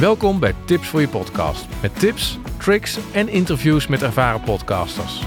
Welkom 0.00 0.40
bij 0.40 0.54
Tips 0.64 0.88
voor 0.88 1.00
je 1.00 1.08
podcast. 1.08 1.66
Met 1.82 1.98
tips, 1.98 2.38
tricks 2.58 2.98
en 3.12 3.28
interviews 3.28 3.86
met 3.86 4.02
ervaren 4.02 4.40
podcasters. 4.40 5.22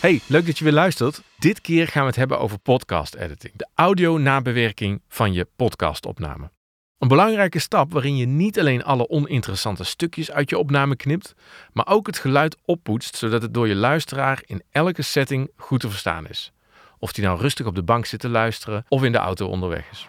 Hey, 0.00 0.20
leuk 0.26 0.46
dat 0.46 0.58
je 0.58 0.64
weer 0.64 0.72
luistert. 0.72 1.22
Dit 1.38 1.60
keer 1.60 1.88
gaan 1.88 2.02
we 2.02 2.08
het 2.08 2.16
hebben 2.16 2.38
over 2.38 2.58
podcast 2.58 3.14
editing. 3.14 3.56
De 3.56 3.68
audio 3.74 4.18
nabewerking 4.18 5.02
van 5.08 5.32
je 5.32 5.46
podcastopname. 5.56 6.50
Een 6.98 7.08
belangrijke 7.08 7.58
stap 7.58 7.92
waarin 7.92 8.16
je 8.16 8.26
niet 8.26 8.58
alleen 8.58 8.84
alle 8.84 9.08
oninteressante 9.08 9.84
stukjes 9.84 10.30
uit 10.30 10.50
je 10.50 10.58
opname 10.58 10.96
knipt, 10.96 11.34
maar 11.72 11.86
ook 11.88 12.06
het 12.06 12.18
geluid 12.18 12.56
oppoetst 12.64 13.16
zodat 13.16 13.42
het 13.42 13.54
door 13.54 13.68
je 13.68 13.74
luisteraar 13.74 14.42
in 14.46 14.62
elke 14.70 15.02
setting 15.02 15.50
goed 15.56 15.80
te 15.80 15.90
verstaan 15.90 16.28
is. 16.28 16.52
Of 16.98 17.12
die 17.12 17.24
nou 17.24 17.40
rustig 17.40 17.66
op 17.66 17.74
de 17.74 17.82
bank 17.82 18.06
zit 18.06 18.20
te 18.20 18.28
luisteren 18.28 18.84
of 18.88 19.02
in 19.02 19.12
de 19.12 19.18
auto 19.18 19.46
onderweg 19.46 19.90
is. 19.90 20.08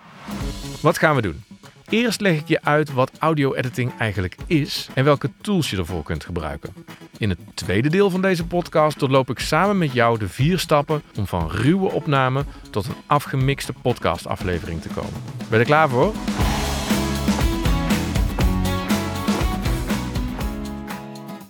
Wat 0.82 0.98
gaan 0.98 1.16
we 1.16 1.22
doen? 1.22 1.44
Eerst 1.90 2.22
leg 2.22 2.40
ik 2.40 2.48
je 2.48 2.62
uit 2.62 2.94
wat 2.94 3.12
audio 3.20 3.54
editing 3.54 3.92
eigenlijk 3.98 4.36
is 4.46 4.90
en 4.94 5.04
welke 5.04 5.30
tools 5.42 5.70
je 5.70 5.78
ervoor 5.78 6.04
kunt 6.04 6.26
gebruiken. 6.26 6.74
In 7.18 7.30
het 7.30 7.40
tweede 7.54 7.90
deel 7.90 8.10
van 8.10 8.22
deze 8.22 8.46
podcast 8.46 9.00
doorloop 9.00 9.30
ik 9.30 9.40
samen 9.40 9.78
met 9.78 9.94
jou 9.94 10.20
de 10.20 10.28
vier 10.28 10.60
stappen 10.60 11.04
om 11.18 11.28
van 11.28 11.50
ruwe 11.50 11.92
opname 11.92 12.46
tot 12.70 12.86
een 12.86 12.96
afgemixte 13.06 13.74
podcastaflevering 13.82 14.82
te 14.82 14.90
komen. 14.90 15.22
Ben 15.50 15.60
je 15.60 15.66
klaar 15.66 15.90
voor? 15.90 16.14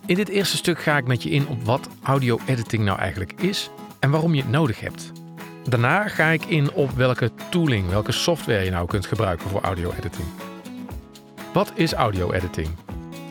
In 0.06 0.16
dit 0.16 0.30
eerste 0.30 0.58
stuk 0.58 0.82
ga 0.82 0.98
ik 0.98 1.08
met 1.08 1.24
je 1.24 1.30
in 1.30 1.48
op 1.48 1.64
wat 1.64 1.90
audio 2.02 2.40
editing 2.46 2.84
nou 2.84 3.00
eigenlijk 3.00 3.34
is 3.38 3.70
en 4.00 4.10
waarom 4.10 4.34
je 4.34 4.42
het 4.42 4.52
nodig 4.52 4.80
hebt. 4.80 5.12
Daarna 5.70 6.08
ga 6.08 6.28
ik 6.28 6.46
in 6.46 6.72
op 6.72 6.92
welke 6.92 7.32
tooling, 7.50 7.90
welke 7.90 8.12
software 8.12 8.64
je 8.64 8.72
nou 8.72 8.88
kunt 8.88 9.06
gebruiken 9.06 9.50
voor 9.50 9.62
audio 9.62 9.92
editing. 9.92 10.28
Wat 11.54 11.72
is 11.76 11.94
audio 11.94 12.32
editing? 12.32 12.68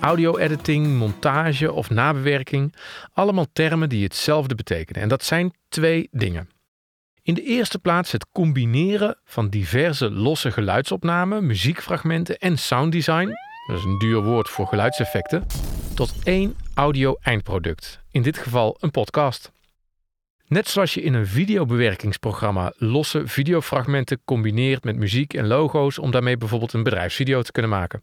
Audio 0.00 0.38
editing, 0.38 0.86
montage 0.86 1.72
of 1.72 1.90
nabewerking, 1.90 2.74
allemaal 3.12 3.46
termen 3.52 3.88
die 3.88 4.02
hetzelfde 4.02 4.54
betekenen. 4.54 5.02
En 5.02 5.08
dat 5.08 5.24
zijn 5.24 5.52
twee 5.68 6.08
dingen. 6.10 6.48
In 7.22 7.34
de 7.34 7.42
eerste 7.42 7.78
plaats 7.78 8.12
het 8.12 8.26
combineren 8.32 9.18
van 9.24 9.48
diverse 9.48 10.10
losse 10.10 10.50
geluidsopnamen, 10.50 11.46
muziekfragmenten 11.46 12.38
en 12.38 12.58
sounddesign, 12.58 13.28
dat 13.66 13.78
is 13.78 13.84
een 13.84 13.98
duur 13.98 14.22
woord 14.22 14.48
voor 14.48 14.66
geluidseffecten, 14.66 15.46
tot 15.94 16.14
één 16.22 16.56
audio-eindproduct, 16.74 18.00
in 18.10 18.22
dit 18.22 18.38
geval 18.38 18.76
een 18.80 18.90
podcast. 18.90 19.52
Net 20.52 20.68
zoals 20.68 20.94
je 20.94 21.02
in 21.02 21.14
een 21.14 21.26
videobewerkingsprogramma 21.26 22.72
losse 22.76 23.26
videofragmenten 23.26 24.20
combineert 24.24 24.84
met 24.84 24.96
muziek 24.96 25.34
en 25.34 25.46
logo's 25.46 25.98
om 25.98 26.10
daarmee 26.10 26.36
bijvoorbeeld 26.36 26.72
een 26.72 26.82
bedrijfsvideo 26.82 27.42
te 27.42 27.52
kunnen 27.52 27.70
maken. 27.70 28.02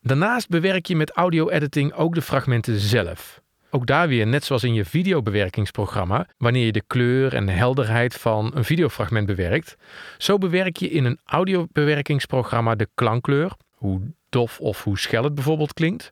Daarnaast 0.00 0.48
bewerk 0.48 0.86
je 0.86 0.96
met 0.96 1.10
audio-editing 1.10 1.92
ook 1.92 2.14
de 2.14 2.22
fragmenten 2.22 2.78
zelf. 2.78 3.40
Ook 3.70 3.86
daar 3.86 4.08
weer, 4.08 4.26
net 4.26 4.44
zoals 4.44 4.64
in 4.64 4.74
je 4.74 4.84
videobewerkingsprogramma, 4.84 6.26
wanneer 6.38 6.64
je 6.64 6.72
de 6.72 6.82
kleur 6.86 7.34
en 7.34 7.46
de 7.46 7.52
helderheid 7.52 8.14
van 8.14 8.50
een 8.54 8.64
videofragment 8.64 9.26
bewerkt, 9.26 9.76
zo 10.18 10.38
bewerk 10.38 10.76
je 10.76 10.90
in 10.90 11.04
een 11.04 11.18
audiobewerkingsprogramma 11.24 12.74
de 12.74 12.88
klankkleur, 12.94 13.52
hoe 13.70 14.00
dof 14.28 14.60
of 14.60 14.84
hoe 14.84 14.98
schel 14.98 15.24
het 15.24 15.34
bijvoorbeeld 15.34 15.72
klinkt, 15.72 16.10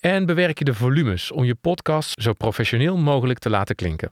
en 0.00 0.26
bewerk 0.26 0.58
je 0.58 0.64
de 0.64 0.74
volumes 0.74 1.32
om 1.32 1.44
je 1.44 1.54
podcast 1.54 2.22
zo 2.22 2.32
professioneel 2.32 2.96
mogelijk 2.96 3.38
te 3.38 3.50
laten 3.50 3.74
klinken. 3.74 4.10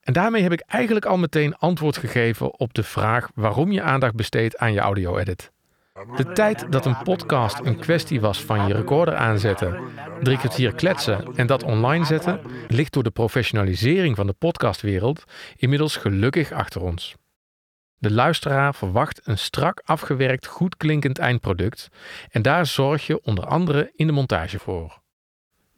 En 0.00 0.12
daarmee 0.12 0.42
heb 0.42 0.52
ik 0.52 0.60
eigenlijk 0.66 1.06
al 1.06 1.18
meteen 1.18 1.56
antwoord 1.56 1.96
gegeven 1.96 2.58
op 2.58 2.74
de 2.74 2.82
vraag 2.82 3.28
waarom 3.34 3.72
je 3.72 3.82
aandacht 3.82 4.14
besteedt 4.14 4.58
aan 4.58 4.72
je 4.72 4.80
audio-edit. 4.80 5.50
De 6.16 6.32
tijd 6.32 6.72
dat 6.72 6.86
een 6.86 7.02
podcast 7.02 7.58
een 7.58 7.78
kwestie 7.78 8.20
was 8.20 8.44
van 8.44 8.66
je 8.66 8.74
recorder 8.74 9.14
aanzetten, 9.14 9.80
drie 10.22 10.38
kwartier 10.38 10.74
kletsen 10.74 11.34
en 11.34 11.46
dat 11.46 11.62
online 11.62 12.04
zetten, 12.04 12.40
ligt 12.68 12.92
door 12.92 13.02
de 13.02 13.10
professionalisering 13.10 14.16
van 14.16 14.26
de 14.26 14.32
podcastwereld 14.32 15.24
inmiddels 15.56 15.96
gelukkig 15.96 16.52
achter 16.52 16.80
ons. 16.80 17.14
De 17.96 18.10
luisteraar 18.10 18.74
verwacht 18.74 19.20
een 19.24 19.38
strak 19.38 19.82
afgewerkt, 19.84 20.46
goed 20.46 20.76
klinkend 20.76 21.18
eindproduct 21.18 21.88
en 22.30 22.42
daar 22.42 22.66
zorg 22.66 23.06
je 23.06 23.22
onder 23.22 23.46
andere 23.46 23.92
in 23.94 24.06
de 24.06 24.12
montage 24.12 24.58
voor. 24.58 25.00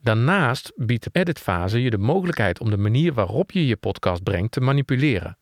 Daarnaast 0.03 0.73
biedt 0.77 1.05
de 1.05 1.11
editfase 1.13 1.83
je 1.83 1.91
de 1.91 1.99
mogelijkheid 1.99 2.61
om 2.61 2.71
de 2.71 2.77
manier 2.77 3.13
waarop 3.13 3.51
je 3.51 3.67
je 3.67 3.77
podcast 3.77 4.23
brengt 4.23 4.53
te 4.53 4.61
manipuleren, 4.61 5.39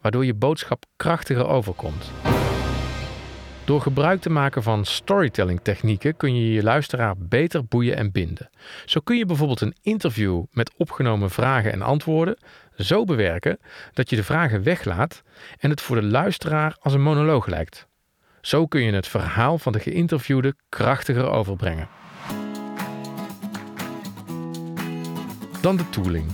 waardoor 0.00 0.24
je 0.24 0.34
boodschap 0.34 0.84
krachtiger 0.96 1.46
overkomt. 1.46 2.10
Door 3.64 3.80
gebruik 3.80 4.20
te 4.20 4.30
maken 4.30 4.62
van 4.62 4.84
storytelling 4.84 5.60
technieken 5.60 6.16
kun 6.16 6.36
je 6.36 6.52
je 6.52 6.62
luisteraar 6.62 7.14
beter 7.18 7.64
boeien 7.64 7.96
en 7.96 8.12
binden. 8.12 8.50
Zo 8.84 9.00
kun 9.00 9.16
je 9.16 9.26
bijvoorbeeld 9.26 9.60
een 9.60 9.76
interview 9.82 10.44
met 10.50 10.72
opgenomen 10.76 11.30
vragen 11.30 11.72
en 11.72 11.82
antwoorden 11.82 12.36
zo 12.76 13.04
bewerken 13.04 13.58
dat 13.92 14.10
je 14.10 14.16
de 14.16 14.24
vragen 14.24 14.62
weglaat 14.62 15.22
en 15.58 15.70
het 15.70 15.80
voor 15.80 15.96
de 15.96 16.06
luisteraar 16.06 16.76
als 16.80 16.92
een 16.92 17.02
monoloog 17.02 17.46
lijkt. 17.46 17.86
Zo 18.40 18.66
kun 18.66 18.82
je 18.82 18.92
het 18.92 19.08
verhaal 19.08 19.58
van 19.58 19.72
de 19.72 19.80
geïnterviewde 19.80 20.54
krachtiger 20.68 21.30
overbrengen. 21.30 22.01
Dan 25.62 25.76
de 25.76 25.88
tooling. 25.88 26.32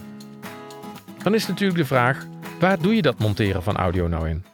Dan 1.22 1.34
is 1.34 1.46
natuurlijk 1.46 1.78
de 1.78 1.86
vraag: 1.86 2.26
waar 2.60 2.78
doe 2.82 2.94
je 2.94 3.02
dat 3.02 3.18
monteren 3.18 3.62
van 3.62 3.76
audio 3.76 4.06
nou 4.06 4.28
in? 4.28 4.44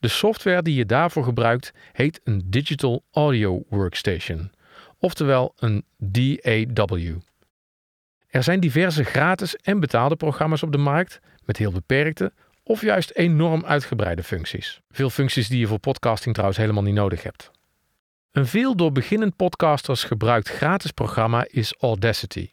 De 0.00 0.08
software 0.08 0.62
die 0.62 0.74
je 0.74 0.86
daarvoor 0.86 1.24
gebruikt 1.24 1.72
heet 1.92 2.20
een 2.24 2.42
Digital 2.44 3.04
Audio 3.10 3.62
Workstation, 3.68 4.50
oftewel 4.98 5.54
een 5.56 5.84
DAW. 5.96 7.16
Er 8.28 8.42
zijn 8.42 8.60
diverse 8.60 9.04
gratis 9.04 9.56
en 9.56 9.80
betaalde 9.80 10.16
programma's 10.16 10.62
op 10.62 10.72
de 10.72 10.78
markt 10.78 11.20
met 11.44 11.56
heel 11.56 11.72
beperkte 11.72 12.32
of 12.62 12.80
juist 12.80 13.10
enorm 13.10 13.64
uitgebreide 13.64 14.22
functies. 14.22 14.80
Veel 14.90 15.10
functies 15.10 15.48
die 15.48 15.58
je 15.58 15.66
voor 15.66 15.78
podcasting 15.78 16.34
trouwens 16.34 16.60
helemaal 16.60 16.82
niet 16.82 16.94
nodig 16.94 17.22
hebt. 17.22 17.50
Een 18.32 18.46
veel 18.46 18.76
door 18.76 18.92
beginnend 18.92 19.36
podcasters 19.36 20.04
gebruikt 20.04 20.48
gratis 20.48 20.90
programma 20.90 21.46
is 21.48 21.74
Audacity. 21.80 22.48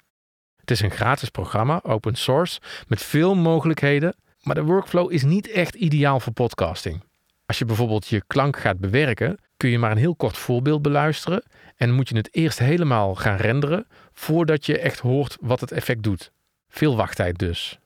Het 0.70 0.78
is 0.78 0.84
een 0.84 0.98
gratis 0.98 1.30
programma, 1.30 1.80
open 1.84 2.16
source, 2.16 2.60
met 2.88 3.04
veel 3.04 3.36
mogelijkheden, 3.36 4.16
maar 4.42 4.56
de 4.56 4.64
workflow 4.64 5.12
is 5.12 5.24
niet 5.24 5.52
echt 5.52 5.76
ideaal 5.76 6.20
voor 6.20 6.34
podcasting. 6.34 7.04
Als 7.46 7.58
je 7.58 7.66
bijvoorbeeld 7.66 8.08
je 8.08 8.24
klank 8.28 8.60
gaat 8.60 8.80
bewerken, 8.80 9.40
kun 9.58 9.70
je 9.70 9.80
maar 9.80 9.92
een 9.92 9.98
heel 9.98 10.16
kort 10.16 10.38
voorbeeld 10.38 10.82
beluisteren 10.82 11.44
en 11.76 11.94
moet 11.94 12.10
je 12.10 12.16
het 12.16 12.36
eerst 12.36 12.60
helemaal 12.60 13.16
gaan 13.16 13.36
renderen 13.36 13.88
voordat 14.14 14.66
je 14.66 14.80
echt 14.80 15.00
hoort 15.00 15.38
wat 15.42 15.60
het 15.60 15.72
effect 15.72 16.04
doet. 16.04 16.32
Veel 16.68 16.96
wachttijd 16.96 17.38
dus. 17.38 17.80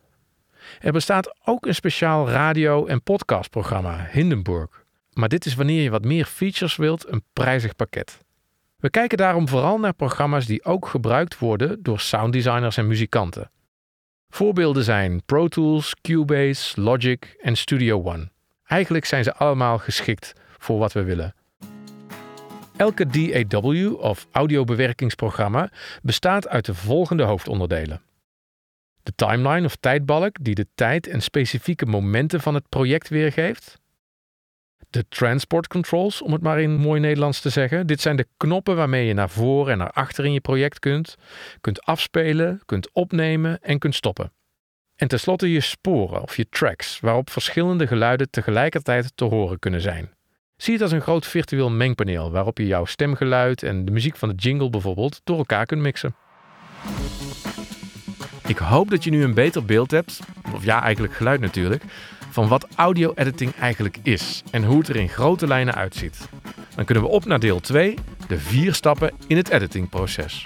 Er 0.79 0.91
bestaat 0.91 1.35
ook 1.45 1.65
een 1.65 1.75
speciaal 1.75 2.29
radio- 2.29 2.85
en 2.85 3.03
podcastprogramma, 3.03 4.07
Hindenburg. 4.11 4.85
Maar 5.13 5.29
dit 5.29 5.45
is 5.45 5.55
wanneer 5.55 5.81
je 5.81 5.89
wat 5.89 6.05
meer 6.05 6.25
features 6.25 6.75
wilt, 6.75 7.07
een 7.11 7.23
prijzig 7.33 7.75
pakket. 7.75 8.22
We 8.83 8.89
kijken 8.89 9.17
daarom 9.17 9.47
vooral 9.47 9.79
naar 9.79 9.93
programma's 9.93 10.45
die 10.45 10.63
ook 10.63 10.87
gebruikt 10.87 11.39
worden 11.39 11.83
door 11.83 11.99
sounddesigners 11.99 12.77
en 12.77 12.87
muzikanten. 12.87 13.51
Voorbeelden 14.29 14.83
zijn 14.83 15.23
Pro 15.25 15.47
Tools, 15.47 15.95
Cubase, 16.01 16.81
Logic 16.81 17.35
en 17.41 17.55
Studio 17.55 18.03
One. 18.03 18.31
Eigenlijk 18.65 19.05
zijn 19.05 19.23
ze 19.23 19.33
allemaal 19.33 19.77
geschikt 19.77 20.33
voor 20.57 20.79
wat 20.79 20.93
we 20.93 21.03
willen. 21.03 21.35
Elke 22.77 23.05
DAW 23.05 23.95
of 23.99 24.27
audiobewerkingsprogramma 24.31 25.69
bestaat 26.01 26.47
uit 26.47 26.65
de 26.65 26.73
volgende 26.73 27.23
hoofdonderdelen. 27.23 28.01
De 29.03 29.13
timeline 29.15 29.65
of 29.65 29.75
tijdbalk 29.75 30.35
die 30.41 30.55
de 30.55 30.67
tijd 30.75 31.07
en 31.07 31.21
specifieke 31.21 31.85
momenten 31.85 32.41
van 32.41 32.53
het 32.53 32.69
project 32.69 33.09
weergeeft. 33.09 33.81
De 34.93 35.05
transport 35.09 35.67
controls, 35.67 36.21
om 36.21 36.31
het 36.31 36.41
maar 36.41 36.61
in 36.61 36.75
mooi 36.75 36.99
Nederlands 36.99 37.39
te 37.41 37.49
zeggen. 37.49 37.87
Dit 37.87 38.01
zijn 38.01 38.15
de 38.15 38.27
knoppen 38.37 38.75
waarmee 38.75 39.05
je 39.05 39.13
naar 39.13 39.29
voren 39.29 39.71
en 39.71 39.77
naar 39.77 39.91
achter 39.91 40.25
in 40.25 40.33
je 40.33 40.41
project 40.41 40.79
kunt, 40.79 41.15
kunt 41.61 41.81
afspelen, 41.81 42.61
kunt 42.65 42.89
opnemen 42.91 43.61
en 43.61 43.79
kunt 43.79 43.95
stoppen. 43.95 44.31
En 44.95 45.07
tenslotte 45.07 45.51
je 45.51 45.59
sporen 45.59 46.21
of 46.21 46.37
je 46.37 46.49
tracks, 46.49 46.99
waarop 46.99 47.29
verschillende 47.29 47.87
geluiden 47.87 48.29
tegelijkertijd 48.29 49.11
te 49.15 49.25
horen 49.25 49.59
kunnen 49.59 49.81
zijn. 49.81 50.11
Zie 50.55 50.73
het 50.73 50.81
als 50.81 50.91
een 50.91 51.01
groot 51.01 51.25
virtueel 51.25 51.69
mengpaneel 51.69 52.31
waarop 52.31 52.57
je 52.57 52.67
jouw 52.67 52.85
stemgeluid 52.85 53.63
en 53.63 53.85
de 53.85 53.91
muziek 53.91 54.15
van 54.15 54.29
de 54.29 54.35
jingle 54.35 54.69
bijvoorbeeld 54.69 55.21
door 55.23 55.37
elkaar 55.37 55.65
kunt 55.65 55.81
mixen. 55.81 56.15
Ik 58.47 58.57
hoop 58.57 58.89
dat 58.89 59.03
je 59.03 59.09
nu 59.09 59.23
een 59.23 59.33
beter 59.33 59.65
beeld 59.65 59.91
hebt, 59.91 60.19
of 60.53 60.63
ja, 60.63 60.81
eigenlijk 60.81 61.13
geluid 61.13 61.39
natuurlijk, 61.39 61.83
van 62.33 62.47
wat 62.47 62.67
audio 62.75 63.11
editing 63.15 63.55
eigenlijk 63.55 63.97
is 64.03 64.43
en 64.51 64.63
hoe 64.63 64.77
het 64.77 64.87
er 64.87 64.95
in 64.95 65.09
grote 65.09 65.47
lijnen 65.47 65.75
uitziet. 65.75 66.29
Dan 66.75 66.85
kunnen 66.85 67.03
we 67.03 67.09
op 67.09 67.25
naar 67.25 67.39
deel 67.39 67.59
2, 67.59 67.95
de 68.27 68.39
vier 68.39 68.73
stappen 68.73 69.11
in 69.27 69.37
het 69.37 69.49
editingproces. 69.49 70.45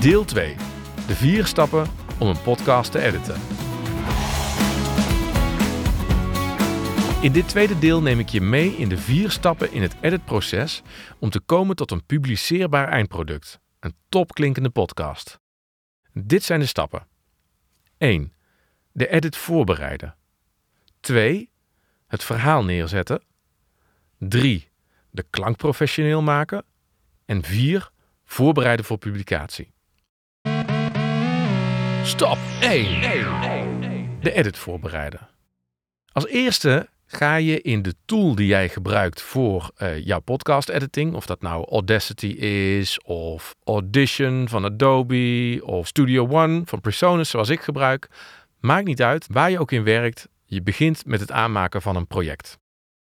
Deel 0.00 0.24
2. 0.24 0.54
De 1.06 1.14
vier 1.14 1.46
stappen 1.46 1.86
om 2.18 2.28
een 2.28 2.42
podcast 2.42 2.92
te 2.92 3.02
editen. 3.02 3.40
In 7.20 7.32
dit 7.32 7.48
tweede 7.48 7.78
deel 7.78 8.02
neem 8.02 8.18
ik 8.18 8.28
je 8.28 8.40
mee 8.40 8.76
in 8.76 8.88
de 8.88 8.98
vier 8.98 9.30
stappen 9.30 9.72
in 9.72 9.82
het 9.82 9.96
editproces 10.00 10.82
om 11.18 11.30
te 11.30 11.40
komen 11.40 11.76
tot 11.76 11.90
een 11.90 12.06
publiceerbaar 12.06 12.88
eindproduct, 12.88 13.58
een 13.80 13.94
topklinkende 14.08 14.70
podcast. 14.70 15.40
Dit 16.12 16.42
zijn 16.42 16.60
de 16.60 16.66
stappen. 16.66 17.06
1. 17.98 18.32
De 18.92 19.08
edit 19.08 19.36
voorbereiden. 19.36 20.16
2. 21.00 21.50
Het 22.06 22.24
verhaal 22.24 22.64
neerzetten. 22.64 23.22
3. 24.18 24.68
De 25.10 25.22
klank 25.30 25.56
professioneel 25.56 26.22
maken. 26.22 26.64
En 27.24 27.42
4. 27.42 27.90
Voorbereiden 28.24 28.84
voor 28.84 28.98
publicatie. 28.98 29.72
Stap 32.02 32.38
1. 32.60 33.00
De 34.20 34.32
edit 34.32 34.58
voorbereiden. 34.58 35.28
Als 36.12 36.26
eerste 36.26 36.88
ga 37.06 37.36
je 37.36 37.60
in 37.60 37.82
de 37.82 37.94
tool 38.04 38.34
die 38.34 38.46
jij 38.46 38.68
gebruikt 38.68 39.22
voor 39.22 39.70
uh, 39.78 40.04
jouw 40.04 40.20
podcast 40.20 40.68
editing, 40.68 41.14
of 41.14 41.26
dat 41.26 41.40
nou 41.40 41.66
Audacity 41.70 42.26
is, 42.26 43.02
of 43.02 43.54
Audition 43.64 44.48
van 44.48 44.64
Adobe, 44.64 45.60
of 45.64 45.86
Studio 45.86 46.28
One 46.28 46.62
van 46.64 46.80
Presonus 46.80 47.30
zoals 47.30 47.48
ik 47.48 47.60
gebruik, 47.60 48.08
maakt 48.60 48.86
niet 48.86 49.02
uit 49.02 49.26
waar 49.30 49.50
je 49.50 49.58
ook 49.58 49.72
in 49.72 49.84
werkt. 49.84 50.28
Je 50.44 50.62
begint 50.62 51.06
met 51.06 51.20
het 51.20 51.32
aanmaken 51.32 51.82
van 51.82 51.96
een 51.96 52.06
project. 52.06 52.58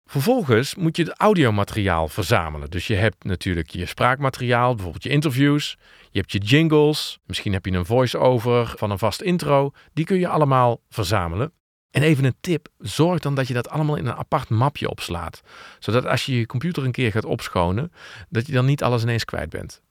Vervolgens 0.06 0.76
moet 0.76 0.98
je 0.98 1.04
het 1.04 1.18
audiomateriaal 1.18 2.08
verzamelen. 2.08 2.70
Dus 2.70 2.88
je 2.88 2.96
hebt 2.96 3.24
natuurlijk 3.24 3.70
je 3.70 3.86
spraakmateriaal, 3.86 4.74
bijvoorbeeld 4.74 5.04
je 5.04 5.10
interviews. 5.10 5.78
Je 6.12 6.20
hebt 6.20 6.32
je 6.32 6.40
jingles. 6.40 7.20
Misschien 7.26 7.54
heb 7.54 7.66
je 7.66 7.72
een 7.72 7.86
voice-over 7.86 8.74
van 8.78 8.92
een 8.92 8.98
vast 8.98 9.22
intro. 9.22 9.72
Die 9.94 10.06
kun 10.06 10.20
je 10.20 10.28
allemaal 10.28 10.82
verzamelen. 10.90 11.52
En 11.94 12.01
even 12.01 12.24
een 12.24 12.36
tip: 12.42 12.68
zorg 12.78 13.19
dan 13.19 13.36
dat 13.36 13.48
je 13.48 13.54
dat 13.54 13.69
allemaal 13.69 13.95
in 13.95 14.06
een 14.06 14.16
apart 14.16 14.50
mapje 14.50 14.90
opslaat. 14.90 15.42
Zodat 15.80 16.06
als 16.06 16.25
je 16.25 16.38
je 16.38 16.45
computer 16.45 16.86
een 16.86 16.92
keer 16.92 17.12
gaat 17.12 17.25
opschonen, 17.25 17.92
dat 18.30 18.48
je 18.48 18.54
dan 18.54 18.66
niet 18.66 18.84
alles 18.84 19.04
ineens 19.04 19.25
kwijt 19.25 19.50
bent. 19.50 19.81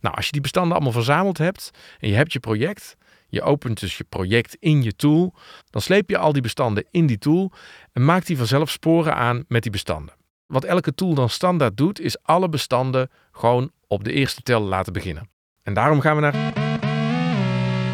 Nou, 0.00 0.16
als 0.16 0.26
je 0.26 0.32
die 0.32 0.40
bestanden 0.40 0.72
allemaal 0.72 0.92
verzameld 0.92 1.38
hebt 1.38 1.70
en 1.98 2.08
je 2.08 2.14
hebt 2.14 2.32
je 2.32 2.40
project, 2.40 2.96
je 3.28 3.42
opent 3.42 3.80
dus 3.80 3.96
je 3.96 4.04
project 4.04 4.56
in 4.60 4.82
je 4.82 4.96
tool, 4.96 5.34
dan 5.70 5.82
sleep 5.82 6.10
je 6.10 6.18
al 6.18 6.32
die 6.32 6.42
bestanden 6.42 6.86
in 6.90 7.06
die 7.06 7.18
tool 7.18 7.52
en 7.92 8.04
maakt 8.04 8.26
die 8.26 8.36
vanzelf 8.36 8.70
sporen 8.70 9.14
aan 9.14 9.44
met 9.48 9.62
die 9.62 9.72
bestanden. 9.72 10.14
Wat 10.46 10.64
elke 10.64 10.94
tool 10.94 11.14
dan 11.14 11.28
standaard 11.28 11.76
doet, 11.76 12.00
is 12.00 12.22
alle 12.22 12.48
bestanden 12.48 13.10
gewoon 13.32 13.70
op 13.86 14.04
de 14.04 14.12
eerste 14.12 14.42
tel 14.42 14.60
laten 14.60 14.92
beginnen. 14.92 15.28
En 15.62 15.74
daarom 15.74 16.00
gaan 16.00 16.14
we 16.14 16.20
naar 16.20 16.67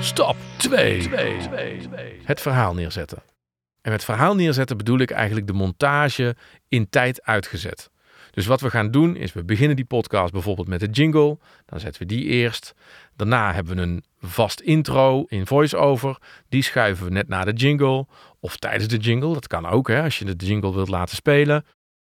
stap 0.05 0.37
2. 0.57 1.09
Het 2.25 2.41
verhaal 2.41 2.75
neerzetten. 2.75 3.23
En 3.81 3.91
met 3.91 4.05
verhaal 4.05 4.35
neerzetten 4.35 4.77
bedoel 4.77 4.99
ik 4.99 5.11
eigenlijk 5.11 5.47
de 5.47 5.53
montage 5.53 6.37
in 6.69 6.89
tijd 6.89 7.23
uitgezet. 7.23 7.91
Dus 8.31 8.47
wat 8.47 8.61
we 8.61 8.71
gaan 8.71 8.91
doen 8.91 9.17
is, 9.17 9.33
we 9.33 9.45
beginnen 9.45 9.77
die 9.77 9.85
podcast 9.85 10.33
bijvoorbeeld 10.33 10.69
met 10.69 10.81
de 10.81 10.87
jingle. 10.87 11.39
Dan 11.67 11.81
zetten 11.81 12.03
we 12.03 12.09
die 12.09 12.25
eerst. 12.25 12.75
Daarna 13.17 13.53
hebben 13.53 13.77
we 13.77 13.83
een 13.83 14.05
vast 14.21 14.61
intro 14.61 15.25
in 15.29 15.47
voice-over. 15.47 16.19
Die 16.49 16.63
schuiven 16.63 17.05
we 17.05 17.11
net 17.11 17.29
na 17.29 17.45
de 17.45 17.53
jingle. 17.53 18.07
Of 18.41 18.57
tijdens 18.57 18.89
de 18.89 18.97
jingle, 18.97 19.33
dat 19.33 19.47
kan 19.47 19.67
ook 19.67 19.89
hè, 19.89 20.03
als 20.03 20.19
je 20.19 20.25
de 20.25 20.47
jingle 20.47 20.75
wilt 20.75 20.89
laten 20.89 21.17
spelen. 21.17 21.65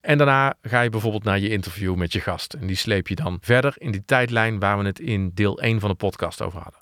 En 0.01 0.17
daarna 0.17 0.53
ga 0.61 0.81
je 0.81 0.89
bijvoorbeeld 0.89 1.23
naar 1.23 1.39
je 1.39 1.49
interview 1.49 1.95
met 1.95 2.13
je 2.13 2.19
gast. 2.19 2.53
En 2.53 2.67
die 2.67 2.75
sleep 2.75 3.07
je 3.07 3.15
dan 3.15 3.37
verder 3.41 3.73
in 3.77 3.91
die 3.91 4.05
tijdlijn 4.05 4.59
waar 4.59 4.77
we 4.77 4.85
het 4.85 4.99
in 4.99 5.31
deel 5.33 5.59
1 5.59 5.79
van 5.79 5.89
de 5.89 5.95
podcast 5.95 6.41
over 6.41 6.61
hadden. 6.61 6.80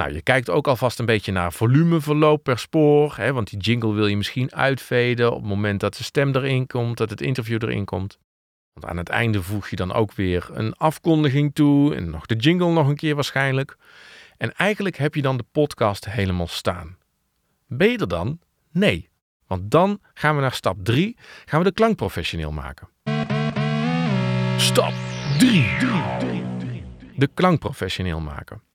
Nou, 0.00 0.12
je 0.12 0.22
kijkt 0.22 0.50
ook 0.50 0.68
alvast 0.68 0.98
een 0.98 1.06
beetje 1.06 1.32
naar 1.32 1.52
volumeverloop 1.52 2.42
per 2.42 2.58
spoor. 2.58 3.16
Hè, 3.16 3.32
want 3.32 3.50
die 3.50 3.58
jingle 3.58 3.92
wil 3.92 4.06
je 4.06 4.16
misschien 4.16 4.54
uitveden 4.54 5.32
op 5.32 5.38
het 5.40 5.48
moment 5.48 5.80
dat 5.80 5.96
de 5.96 6.02
stem 6.02 6.34
erin 6.34 6.66
komt, 6.66 6.96
dat 6.96 7.10
het 7.10 7.20
interview 7.20 7.62
erin 7.62 7.84
komt. 7.84 8.18
Want 8.72 8.86
aan 8.86 8.96
het 8.96 9.08
einde 9.08 9.42
voeg 9.42 9.68
je 9.68 9.76
dan 9.76 9.92
ook 9.92 10.12
weer 10.12 10.48
een 10.52 10.74
afkondiging 10.74 11.54
toe 11.54 11.94
en 11.94 12.10
nog 12.10 12.26
de 12.26 12.36
jingle 12.36 12.72
nog 12.72 12.88
een 12.88 12.96
keer 12.96 13.14
waarschijnlijk. 13.14 13.76
En 14.36 14.54
eigenlijk 14.54 14.96
heb 14.96 15.14
je 15.14 15.22
dan 15.22 15.36
de 15.36 15.44
podcast 15.52 16.10
helemaal 16.10 16.46
staan. 16.46 16.96
Ben 17.66 17.90
je 17.90 17.98
er 17.98 18.08
dan? 18.08 18.40
Nee. 18.72 19.08
Want 19.46 19.70
dan 19.70 20.00
gaan 20.14 20.34
we 20.34 20.40
naar 20.40 20.52
stap 20.52 20.76
3, 20.82 21.16
gaan 21.44 21.58
we 21.58 21.66
de 21.66 21.74
klank 21.74 21.96
professioneel 21.96 22.52
maken. 22.52 22.88
Stap 24.56 24.92
3. 25.38 25.64
De 27.16 27.28
klank 27.34 27.58
professioneel 27.58 28.20
maken. 28.20 28.68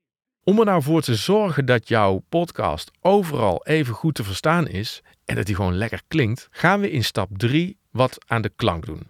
Om 0.48 0.60
er 0.60 0.66
nou 0.66 0.82
voor 0.82 1.02
te 1.02 1.16
zorgen 1.16 1.66
dat 1.66 1.88
jouw 1.88 2.24
podcast 2.30 2.92
overal 3.02 3.66
even 3.66 3.94
goed 3.94 4.16
te 4.16 4.24
verstaan 4.24 4.68
is 4.68 5.02
en 5.26 5.36
dat 5.36 5.46
die 5.46 5.56
gewoon 5.56 5.78
lekker 5.78 6.02
klinkt, 6.08 6.48
gaan 6.52 6.80
we 6.80 6.92
in 6.92 7.04
stap 7.04 7.30
3 7.38 7.78
wat 7.92 8.18
aan 8.28 8.42
de 8.42 8.52
klank 8.56 8.86
doen. 8.86 9.08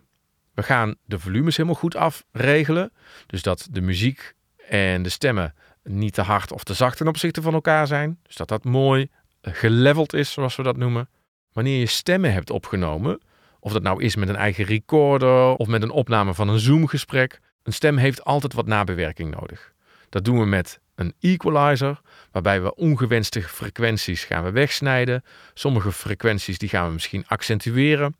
We 0.54 0.64
gaan 0.64 0.96
de 1.06 1.20
volumes 1.20 1.58
helemaal 1.58 1.80
goed 1.80 1.96
afregelen, 1.96 2.92
dus 3.26 3.42
dat 3.42 3.68
de 3.72 3.82
muziek 3.82 4.34
en 4.70 5.04
de 5.04 5.10
stemmen 5.10 5.54
niet 5.84 6.14
te 6.14 6.22
hard 6.22 6.52
of 6.52 6.64
te 6.64 6.74
zacht 6.74 6.98
ten 6.98 7.08
opzichte 7.08 7.42
van 7.42 7.54
elkaar 7.54 7.88
zijn. 7.88 8.20
Dus 8.24 8.36
dat 8.36 8.48
dat 8.48 8.64
mooi 8.64 9.10
geleveld 9.42 10.14
is, 10.14 10.32
zoals 10.32 10.56
we 10.56 10.64
dat 10.64 10.78
noemen. 10.78 11.10
Wanneer 11.52 11.80
je 11.80 11.86
stemmen 11.86 12.34
hebt 12.34 12.50
opgenomen, 12.50 13.22
of 13.60 13.74
dat 13.74 13.84
nou 13.84 14.04
is 14.04 14.16
met 14.16 14.30
een 14.30 14.36
eigen 14.36 14.66
recorder 14.66 15.56
of 15.56 15.68
met 15.68 15.82
een 15.82 15.92
opname 15.92 16.34
van 16.34 16.48
een 16.48 16.60
Zoom-gesprek, 16.60 17.40
een 17.64 17.74
stem 17.74 17.98
heeft 17.98 18.24
altijd 18.24 18.54
wat 18.54 18.68
nabewerking 18.68 19.36
nodig. 19.40 19.74
Dat 20.10 20.26
doen 20.26 20.40
we 20.40 20.46
met 20.46 20.80
een 20.96 21.14
equalizer, 21.20 22.02
waarbij 22.32 22.62
we 22.62 22.76
ongewenste 22.76 23.42
frequenties 23.42 24.24
gaan 24.24 24.44
we 24.44 24.52
wegsnijden. 24.52 25.24
Sommige 25.54 25.92
frequenties 25.92 26.58
die 26.58 26.70
gaan 26.70 26.88
we 26.88 26.94
misschien 26.94 27.28
accentueren. 27.28 28.16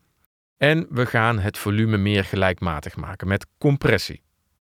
En 0.56 0.86
we 0.90 1.06
gaan 1.06 1.38
het 1.38 1.58
volume 1.58 1.96
meer 1.96 2.24
gelijkmatig 2.24 2.96
maken 2.96 3.28
met 3.28 3.46
compressie. 3.58 4.22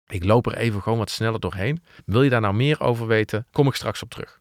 Ik 0.08 0.24
loop 0.24 0.46
er 0.46 0.58
even 0.58 0.82
gewoon 0.82 0.98
wat 0.98 1.10
sneller 1.10 1.40
doorheen. 1.40 1.84
Wil 2.06 2.24
je 2.24 2.30
daar 2.30 2.42
nou 2.42 2.54
meer 2.54 2.82
over 2.82 3.08
weten? 3.08 3.48
Kom 3.52 3.68
ik 3.68 3.74
straks 3.74 4.04
op 4.04 4.10
terug. 4.10 4.40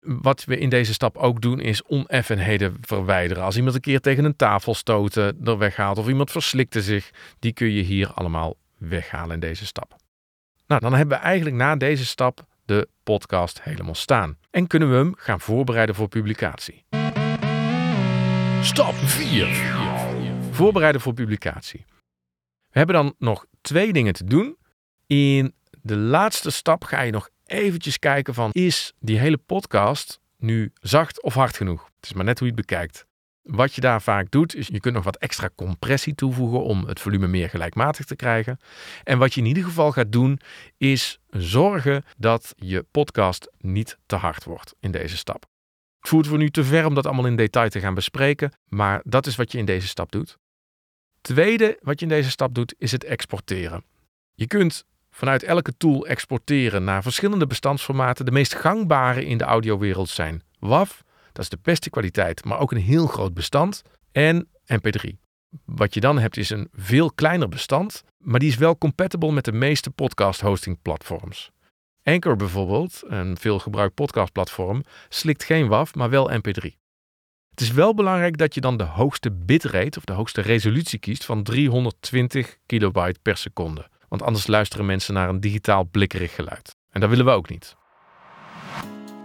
Wat 0.00 0.44
we 0.44 0.58
in 0.58 0.68
deze 0.68 0.92
stap 0.92 1.16
ook 1.16 1.40
doen 1.40 1.60
is 1.60 1.82
oneffenheden 1.82 2.76
verwijderen. 2.80 3.42
Als 3.42 3.56
iemand 3.56 3.74
een 3.74 3.80
keer 3.80 4.00
tegen 4.00 4.24
een 4.24 4.36
tafel 4.36 4.74
stoten, 4.74 5.38
er 5.44 5.58
weghaalt 5.58 5.98
of 5.98 6.08
iemand 6.08 6.30
verslikte 6.30 6.82
zich, 6.82 7.10
die 7.38 7.52
kun 7.52 7.70
je 7.70 7.82
hier 7.82 8.12
allemaal 8.12 8.56
weghalen 8.78 9.34
in 9.34 9.40
deze 9.40 9.66
stap. 9.66 9.96
Nou, 10.66 10.80
dan 10.80 10.94
hebben 10.94 11.18
we 11.18 11.24
eigenlijk 11.24 11.56
na 11.56 11.76
deze 11.76 12.06
stap 12.06 12.46
de 12.64 12.88
podcast 13.02 13.62
helemaal 13.62 13.94
staan. 13.94 14.38
En 14.50 14.66
kunnen 14.66 14.90
we 14.90 14.96
hem 14.96 15.14
gaan 15.16 15.40
voorbereiden 15.40 15.94
voor 15.94 16.08
publicatie. 16.08 16.84
Stap 18.62 18.94
4. 18.94 19.46
Voorbereiden 20.50 21.00
voor 21.00 21.14
publicatie. 21.14 21.84
We 22.70 22.78
hebben 22.78 22.94
dan 22.94 23.14
nog 23.18 23.46
twee 23.60 23.92
dingen 23.92 24.12
te 24.12 24.24
doen. 24.24 24.56
In 25.06 25.54
de 25.82 25.96
laatste 25.96 26.50
stap 26.50 26.84
ga 26.84 27.00
je 27.00 27.12
nog 27.12 27.28
eventjes 27.46 27.98
kijken 27.98 28.34
van 28.34 28.50
is 28.52 28.92
die 29.00 29.18
hele 29.18 29.36
podcast 29.36 30.20
nu 30.38 30.72
zacht 30.80 31.22
of 31.22 31.34
hard 31.34 31.56
genoeg? 31.56 31.84
Het 31.96 32.04
is 32.04 32.12
maar 32.12 32.24
net 32.24 32.38
hoe 32.38 32.48
je 32.48 32.54
het 32.54 32.66
bekijkt. 32.66 33.06
Wat 33.44 33.74
je 33.74 33.80
daar 33.80 34.02
vaak 34.02 34.30
doet, 34.30 34.54
is 34.54 34.66
je 34.66 34.80
kunt 34.80 34.94
nog 34.94 35.04
wat 35.04 35.16
extra 35.16 35.50
compressie 35.54 36.14
toevoegen 36.14 36.62
om 36.62 36.84
het 36.84 37.00
volume 37.00 37.26
meer 37.26 37.48
gelijkmatig 37.48 38.04
te 38.04 38.16
krijgen. 38.16 38.58
En 39.02 39.18
wat 39.18 39.34
je 39.34 39.40
in 39.40 39.46
ieder 39.46 39.64
geval 39.64 39.92
gaat 39.92 40.12
doen, 40.12 40.40
is 40.76 41.18
zorgen 41.30 42.04
dat 42.16 42.54
je 42.56 42.86
podcast 42.90 43.50
niet 43.58 43.98
te 44.06 44.16
hard 44.16 44.44
wordt 44.44 44.74
in 44.80 44.90
deze 44.90 45.16
stap. 45.16 45.46
Het 45.98 46.08
voert 46.08 46.26
voor 46.26 46.38
nu 46.38 46.50
te 46.50 46.64
ver 46.64 46.86
om 46.86 46.94
dat 46.94 47.06
allemaal 47.06 47.26
in 47.26 47.36
detail 47.36 47.68
te 47.68 47.80
gaan 47.80 47.94
bespreken, 47.94 48.52
maar 48.68 49.00
dat 49.04 49.26
is 49.26 49.36
wat 49.36 49.52
je 49.52 49.58
in 49.58 49.64
deze 49.64 49.86
stap 49.86 50.12
doet. 50.12 50.38
Tweede 51.20 51.78
wat 51.82 52.00
je 52.00 52.06
in 52.06 52.12
deze 52.12 52.30
stap 52.30 52.54
doet, 52.54 52.74
is 52.78 52.92
het 52.92 53.04
exporteren. 53.04 53.84
Je 54.34 54.46
kunt 54.46 54.84
vanuit 55.10 55.42
elke 55.42 55.76
tool 55.76 56.06
exporteren 56.06 56.84
naar 56.84 57.02
verschillende 57.02 57.46
bestandsformaten. 57.46 58.24
De 58.24 58.30
meest 58.30 58.54
gangbare 58.54 59.24
in 59.24 59.38
de 59.38 59.44
audiowereld 59.44 60.08
zijn 60.08 60.42
WAV, 60.58 60.90
dat 61.34 61.44
is 61.44 61.50
de 61.50 61.58
beste 61.62 61.90
kwaliteit, 61.90 62.44
maar 62.44 62.58
ook 62.58 62.72
een 62.72 62.78
heel 62.78 63.06
groot 63.06 63.34
bestand. 63.34 63.82
En 64.12 64.48
MP3. 64.72 65.18
Wat 65.64 65.94
je 65.94 66.00
dan 66.00 66.18
hebt 66.18 66.36
is 66.36 66.50
een 66.50 66.68
veel 66.72 67.12
kleiner 67.12 67.48
bestand, 67.48 68.04
maar 68.18 68.40
die 68.40 68.48
is 68.48 68.56
wel 68.56 68.78
compatible 68.78 69.32
met 69.32 69.44
de 69.44 69.52
meeste 69.52 69.90
podcast 69.90 70.40
hosting 70.40 70.82
platforms. 70.82 71.50
Anchor 72.02 72.36
bijvoorbeeld, 72.36 73.02
een 73.06 73.36
veel 73.36 73.58
gebruikt 73.58 73.94
podcastplatform, 73.94 74.82
slikt 75.08 75.44
geen 75.44 75.68
WAV, 75.68 75.94
maar 75.94 76.10
wel 76.10 76.30
MP3. 76.30 76.82
Het 77.50 77.60
is 77.60 77.70
wel 77.70 77.94
belangrijk 77.94 78.36
dat 78.36 78.54
je 78.54 78.60
dan 78.60 78.76
de 78.76 78.84
hoogste 78.84 79.32
bitrate 79.32 79.98
of 79.98 80.04
de 80.04 80.12
hoogste 80.12 80.40
resolutie 80.40 80.98
kiest 80.98 81.24
van 81.24 81.42
320 81.42 82.56
kilobyte 82.66 83.20
per 83.22 83.36
seconde. 83.36 83.88
Want 84.08 84.22
anders 84.22 84.46
luisteren 84.46 84.86
mensen 84.86 85.14
naar 85.14 85.28
een 85.28 85.40
digitaal 85.40 85.84
blikkerig 85.84 86.34
geluid. 86.34 86.76
En 86.90 87.00
dat 87.00 87.10
willen 87.10 87.24
we 87.24 87.30
ook 87.30 87.48
niet. 87.48 87.76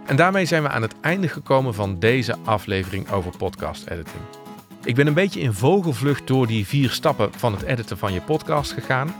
En 0.06 0.16
daarmee 0.16 0.44
zijn 0.44 0.62
we 0.62 0.68
aan 0.68 0.82
het 0.82 0.94
einde 1.00 1.28
gekomen 1.28 1.74
van 1.74 1.98
deze 1.98 2.36
aflevering 2.44 3.10
over 3.10 3.36
podcast 3.36 3.86
editing. 3.86 4.22
Ik 4.84 4.94
ben 4.94 5.06
een 5.06 5.14
beetje 5.14 5.40
in 5.40 5.52
vogelvlucht 5.52 6.26
door 6.26 6.46
die 6.46 6.66
vier 6.66 6.90
stappen 6.90 7.30
van 7.36 7.52
het 7.52 7.62
editen 7.62 7.98
van 7.98 8.12
je 8.12 8.20
podcast 8.20 8.72
gegaan. 8.72 9.14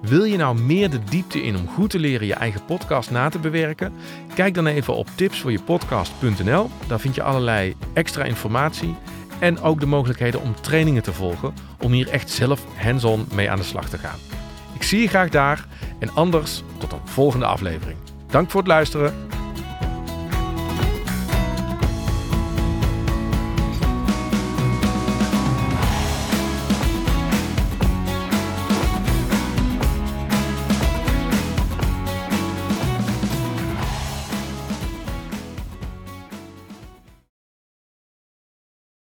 Wil 0.00 0.24
je 0.24 0.36
nou 0.36 0.60
meer 0.60 0.90
de 0.90 1.04
diepte 1.04 1.42
in 1.42 1.56
om 1.56 1.68
goed 1.68 1.90
te 1.90 1.98
leren 1.98 2.26
je 2.26 2.34
eigen 2.34 2.64
podcast 2.64 3.10
na 3.10 3.28
te 3.28 3.38
bewerken? 3.38 3.92
Kijk 4.34 4.54
dan 4.54 4.66
even 4.66 4.94
op 4.94 5.08
tipsvoorjepodcast.nl. 5.14 6.70
Daar 6.86 7.00
vind 7.00 7.14
je 7.14 7.22
allerlei 7.22 7.76
extra 7.92 8.24
informatie. 8.24 8.94
en 9.38 9.60
ook 9.60 9.80
de 9.80 9.86
mogelijkheden 9.86 10.40
om 10.40 10.54
trainingen 10.60 11.02
te 11.02 11.12
volgen 11.12 11.54
om 11.80 11.92
hier 11.92 12.08
echt 12.08 12.30
zelf 12.30 12.60
hands-on 12.76 13.26
mee 13.34 13.50
aan 13.50 13.58
de 13.58 13.64
slag 13.64 13.88
te 13.88 13.98
gaan. 13.98 14.18
Ik 14.74 14.82
zie 14.82 15.00
je 15.00 15.08
graag 15.08 15.28
daar 15.28 15.66
en 15.98 16.14
anders 16.14 16.62
tot 16.78 16.92
een 16.92 16.98
volgende 17.04 17.46
aflevering. 17.46 17.98
Dank 18.26 18.50
voor 18.50 18.60
het 18.60 18.68
luisteren. 18.68 19.33